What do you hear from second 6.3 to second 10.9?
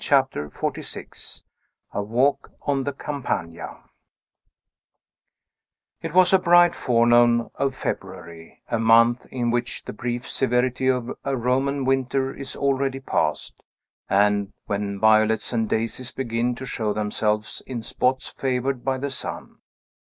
a bright forenoon of February; a month in which the brief severity